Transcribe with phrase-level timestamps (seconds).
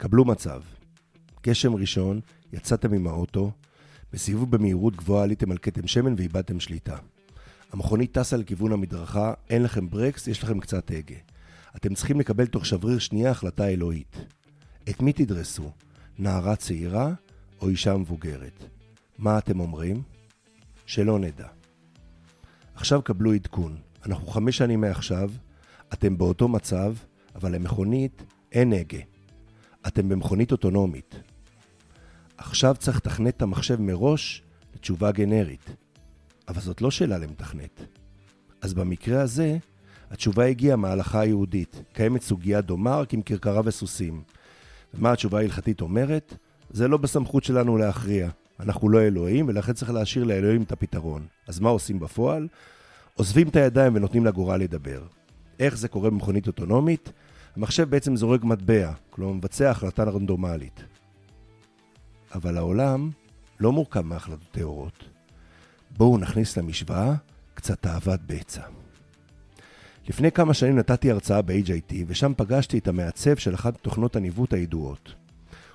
[0.00, 0.60] קבלו מצב.
[1.42, 2.20] גשם ראשון,
[2.52, 3.52] יצאתם עם האוטו,
[4.12, 6.96] בסיבוב במהירות גבוהה עליתם על כתם שמן ואיבדתם שליטה.
[7.72, 11.16] המכונית טסה לכיוון המדרכה, אין לכם ברקס, יש לכם קצת הגה.
[11.76, 14.16] אתם צריכים לקבל תוך שבריר שנייה החלטה אלוהית.
[14.90, 15.70] את מי תדרסו?
[16.18, 17.12] נערה צעירה
[17.60, 18.64] או אישה מבוגרת?
[19.18, 20.02] מה אתם אומרים?
[20.86, 21.48] שלא נדע.
[22.74, 23.76] עכשיו קבלו עדכון.
[24.06, 25.30] אנחנו חמש שנים מעכשיו,
[25.92, 26.94] אתם באותו מצב,
[27.34, 28.22] אבל למכונית
[28.52, 29.17] אין הגה.
[29.86, 31.14] אתם במכונית אוטונומית.
[32.36, 34.42] עכשיו צריך לתכנת את המחשב מראש
[34.74, 35.70] לתשובה גנרית.
[36.48, 37.80] אבל זאת לא שאלה למתכנת.
[38.60, 39.58] אז במקרה הזה,
[40.10, 41.82] התשובה הגיעה מההלכה היהודית.
[41.92, 44.22] קיימת סוגיה דומה רק עם כרכרה וסוסים.
[44.94, 46.34] ומה התשובה ההלכתית אומרת?
[46.70, 48.28] זה לא בסמכות שלנו להכריע.
[48.60, 51.26] אנחנו לא אלוהים, ולכן צריך להשאיר לאלוהים את הפתרון.
[51.46, 52.48] אז מה עושים בפועל?
[53.14, 55.02] עוזבים את הידיים ונותנים לגורל לדבר.
[55.58, 57.12] איך זה קורה במכונית אוטונומית?
[57.58, 60.84] המחשב בעצם זורק מטבע, כלומר מבצע החלטה רנדומלית.
[62.34, 63.10] אבל העולם
[63.60, 65.04] לא מורכב מהחלטות טהורות.
[65.96, 67.14] בואו נכניס למשוואה
[67.54, 68.62] קצת תאוות בצע.
[70.08, 75.14] לפני כמה שנים נתתי הרצאה ב-HIT, ושם פגשתי את המעצב של אחת תוכנות הניווט הידועות.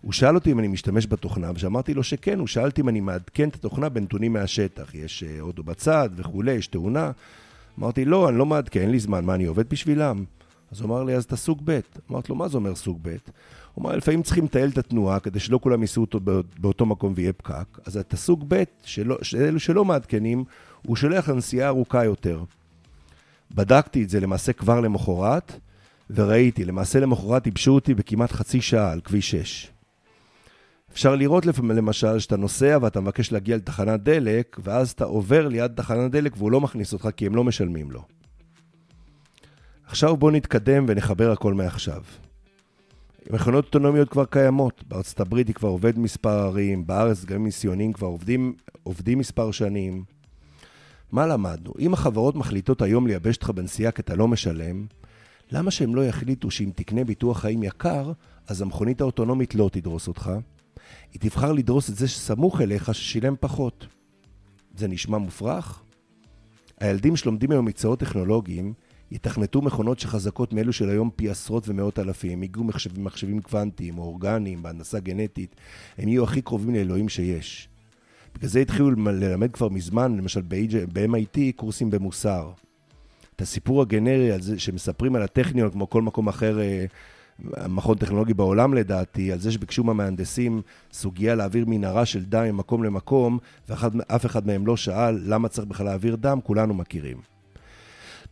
[0.00, 3.00] הוא שאל אותי אם אני משתמש בתוכנה, ושאמרתי לו שכן, הוא שאל אותי אם אני
[3.00, 4.94] מעדכן את התוכנה בנתונים מהשטח.
[4.94, 7.10] יש אה, אוטו בצד וכולי, יש תאונה.
[7.78, 10.24] אמרתי, לא, אני לא מעדכן, אין לי זמן, מה, אני עובד בשבילם?
[10.72, 11.80] אז הוא אמר לי, אז אתה סוג ב'.
[12.10, 13.08] אמרתי לו, מה זה אומר סוג ב'?
[13.74, 16.20] הוא אמר, לפעמים צריכים לתעל את התנועה כדי שלא כולם ייסעו אותו
[16.60, 17.78] באותו מקום ויהיה פקק.
[17.86, 20.44] אז אתה סוג ב', שלא, אלו שלא מעדכנים,
[20.86, 22.44] הוא שולח לנסיעה ארוכה יותר.
[23.54, 25.52] בדקתי את זה למעשה כבר למחרת,
[26.10, 29.70] וראיתי, למעשה למחרת ייבשו אותי בכמעט חצי שעה על כביש 6.
[30.92, 35.72] אפשר לראות לפעמים, למשל, שאתה נוסע ואתה מבקש להגיע לתחנת דלק, ואז אתה עובר ליד
[35.74, 38.02] תחנת דלק והוא לא מכניס אותך כי הם לא משלמים לו.
[39.90, 42.02] עכשיו בואו נתקדם ונחבר הכל מעכשיו.
[43.30, 48.06] מכונות אוטונומיות כבר קיימות, בארצות הברית היא כבר עובד מספר ערים, בארץ גם מיסיונים כבר
[48.06, 50.04] עובדים, עובדים מספר שנים.
[51.12, 51.72] מה למדנו?
[51.78, 54.86] אם החברות מחליטות היום לייבש אותך בנסיעה כי אתה לא משלם,
[55.52, 58.12] למה שהם לא יחליטו שאם תקנה ביטוח חיים יקר,
[58.46, 60.30] אז המכונית האוטונומית לא תדרוס אותך?
[61.12, 63.86] היא תבחר לדרוס את זה שסמוך אליך ששילם פחות.
[64.76, 65.82] זה נשמע מופרך?
[66.80, 68.74] הילדים שלומדים היום מקצועות טכנולוגיים
[69.10, 74.02] יתכנתו מכונות שחזקות מאלו של היום פי עשרות ומאות אלפים, ייגעו מחשבים, מחשבים קוונטיים או
[74.02, 75.56] אורגניים בהנדסה גנטית,
[75.98, 77.68] הם יהיו הכי קרובים לאלוהים שיש.
[78.34, 80.42] בגלל זה התחילו ללמד כבר מזמן, למשל
[80.92, 82.50] ב-MIT, קורסים במוסר.
[83.36, 86.84] את הסיפור הגנרי על זה שמספרים על הטכניון, כמו כל מקום אחר, אה,
[87.68, 93.38] מכון טכנולוגי בעולם לדעתי, על זה שביקשו מהמהנדסים סוגיה להעביר מנהרה של דם ממקום למקום,
[93.68, 97.39] ואף אחד מהם לא שאל למה צריך בכלל להעביר דם, כולנו מכירים.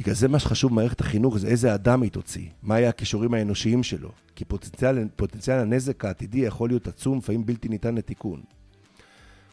[0.00, 3.82] בגלל זה מה שחשוב במערכת החינוך זה איזה אדם היא תוציא, מה יהיה הכישורים האנושיים
[3.82, 4.10] שלו.
[4.36, 8.40] כי פוטנציאל, פוטנציאל הנזק העתידי יכול להיות עצום, לפעמים בלתי ניתן לתיקון.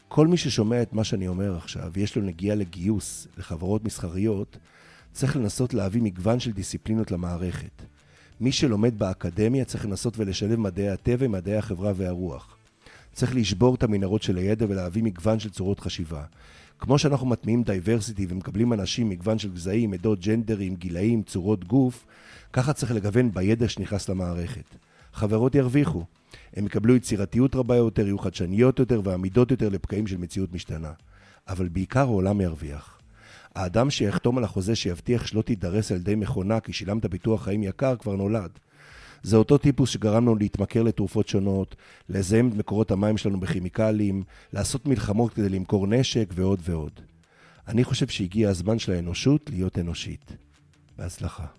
[0.08, 4.56] כל מי ששומע את מה שאני אומר עכשיו, ויש לו נגיעה לגיוס לחברות מסחריות,
[5.12, 7.82] צריך לנסות להביא מגוון של דיסציפלינות למערכת.
[8.40, 12.56] מי שלומד באקדמיה צריך לנסות ולשלב מדעי הטבע מדעי החברה והרוח.
[13.12, 16.24] צריך לשבור את המנהרות של הידע ולהביא מגוון של צורות חשיבה.
[16.78, 22.06] כמו שאנחנו מטמיעים diversity ומקבלים אנשים מגוון של גזעים, עדות, ג'נדרים, גילאים, צורות גוף,
[22.52, 24.64] ככה צריך לגוון בידע שנכנס למערכת.
[25.12, 26.04] חברות ירוויחו.
[26.56, 30.92] הם יקבלו יצירתיות רבה יותר, יהיו חדשניות יותר ועמידות יותר לפקעים של מציאות משתנה.
[31.48, 32.98] אבל בעיקר העולם ירוויח.
[33.54, 37.96] האדם שיחתום על החוזה שיבטיח שלא תידרס על ידי מכונה כי שילמת ביטוח חיים יקר
[37.96, 38.50] כבר נולד.
[39.22, 41.76] זה אותו טיפוס שגרם לנו להתמכר לתרופות שונות,
[42.08, 47.00] לזהם את מקורות המים שלנו בכימיקלים, לעשות מלחמות כדי למכור נשק ועוד ועוד.
[47.68, 50.32] אני חושב שהגיע הזמן של האנושות להיות אנושית.
[50.98, 51.57] בהצלחה.